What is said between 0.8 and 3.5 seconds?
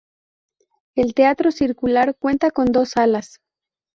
El Teatro Circular cuenta con dos salas.